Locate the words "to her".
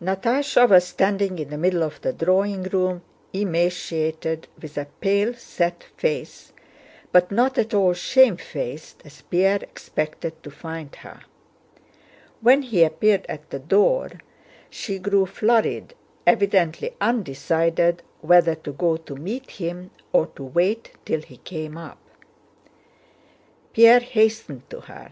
24.70-25.10